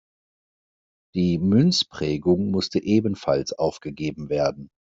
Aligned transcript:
Die 1.13 1.37
Münzprägung 1.37 2.49
musste 2.49 2.81
ebenfalls 2.81 3.53
aufgegeben 3.53 4.29
werden. 4.29 4.71